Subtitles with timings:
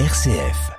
[0.00, 0.72] RCF.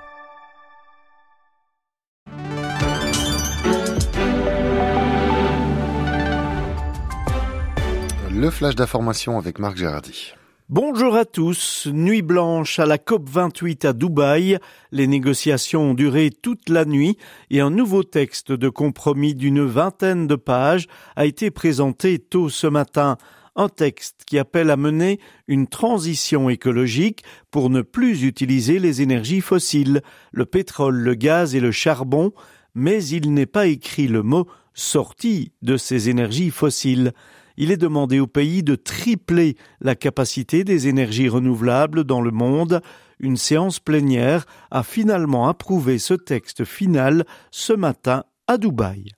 [8.30, 10.34] Le flash d'information avec Marc Gérardi.
[10.68, 11.88] Bonjour à tous.
[11.90, 14.58] Nuit blanche à la COP28 à Dubaï.
[14.92, 17.16] Les négociations ont duré toute la nuit
[17.48, 22.66] et un nouveau texte de compromis d'une vingtaine de pages a été présenté tôt ce
[22.66, 23.16] matin.
[23.56, 25.18] Un texte qui appelle à mener
[25.48, 31.60] une transition écologique pour ne plus utiliser les énergies fossiles, le pétrole, le gaz et
[31.60, 32.32] le charbon,
[32.74, 37.12] mais il n'est pas écrit le mot sortie de ces énergies fossiles
[37.56, 42.82] il est demandé au pays de tripler la capacité des énergies renouvelables dans le monde.
[43.18, 49.15] Une séance plénière a finalement approuvé ce texte final ce matin à Dubaï.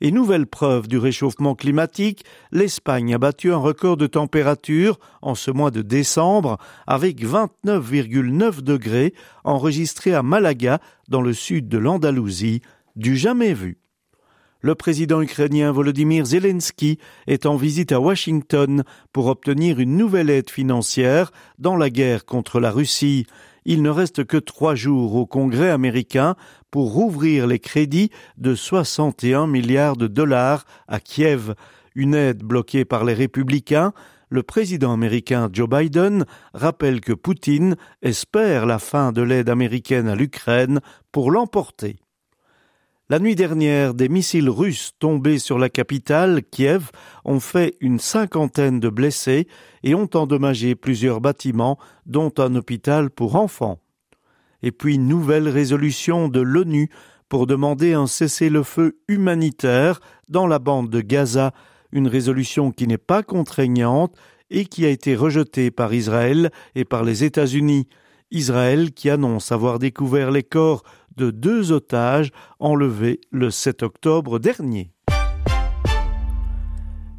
[0.00, 5.50] Et nouvelle preuve du réchauffement climatique, l'Espagne a battu un record de température en ce
[5.50, 9.14] mois de décembre avec 29,9 degrés
[9.44, 12.62] enregistré à Malaga dans le sud de l'Andalousie,
[12.96, 13.80] du jamais vu
[14.62, 20.50] le président ukrainien Volodymyr Zelensky est en visite à Washington pour obtenir une nouvelle aide
[20.50, 23.26] financière dans la guerre contre la Russie.
[23.64, 26.34] Il ne reste que trois jours au Congrès américain
[26.70, 31.54] pour rouvrir les crédits de 61 milliards de dollars à Kiev,
[31.94, 33.92] une aide bloquée par les républicains.
[34.28, 40.14] Le président américain Joe Biden rappelle que Poutine espère la fin de l'aide américaine à
[40.14, 41.96] l'Ukraine pour l'emporter.
[43.10, 46.92] La nuit dernière, des missiles russes tombés sur la capitale, Kiev,
[47.24, 49.48] ont fait une cinquantaine de blessés
[49.82, 53.80] et ont endommagé plusieurs bâtiments, dont un hôpital pour enfants.
[54.62, 56.88] Et puis, nouvelle résolution de l'ONU
[57.28, 61.52] pour demander un cessez-le-feu humanitaire dans la bande de Gaza,
[61.90, 64.14] une résolution qui n'est pas contraignante
[64.50, 67.88] et qui a été rejetée par Israël et par les États-Unis.
[68.30, 70.84] Israël qui annonce avoir découvert les corps
[71.20, 74.90] de deux otages enlevés le 7 octobre dernier.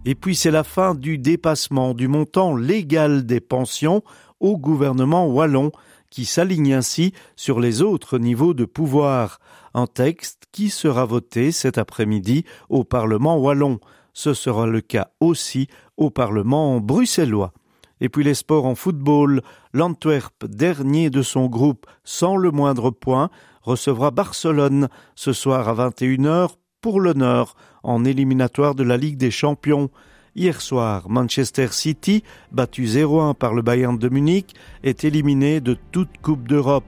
[0.06, 4.02] Et puis c'est la fin du dépassement du montant légal des pensions
[4.40, 5.72] au gouvernement wallon
[6.10, 9.40] qui s'aligne ainsi sur les autres niveaux de pouvoir.
[9.76, 13.80] Un texte qui sera voté cet après-midi au Parlement wallon.
[14.14, 17.54] Ce sera le cas aussi au Parlement bruxellois.
[18.02, 19.42] Et puis les sports en football,
[19.74, 23.30] l'Antwerp, dernier de son groupe sans le moindre point,
[23.62, 29.92] recevra Barcelone ce soir à 21h pour l'honneur en éliminatoire de la Ligue des Champions.
[30.36, 36.18] Hier soir, Manchester City, battu 0-1 par le Bayern de Munich, est éliminé de toute
[36.22, 36.86] Coupe d'Europe.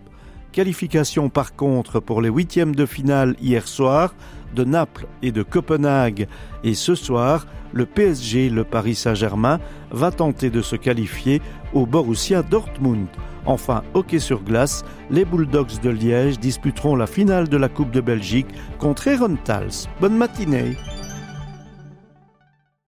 [0.52, 4.16] Qualification par contre pour les huitièmes de finale hier soir
[4.56, 6.28] de Naples et de Copenhague.
[6.64, 9.60] Et ce soir, le PSG, le Paris Saint-Germain,
[9.92, 11.42] va tenter de se qualifier
[11.74, 13.08] au Borussia Dortmund.
[13.46, 18.02] Enfin, hockey sur glace, les Bulldogs de Liège disputeront la finale de la Coupe de
[18.02, 18.48] Belgique
[18.78, 19.10] contre
[19.44, 19.90] Tals.
[20.00, 20.78] Bonne matinée